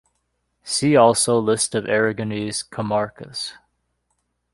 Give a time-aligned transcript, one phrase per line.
[0.63, 3.51] See also List of Aragonese comarcas.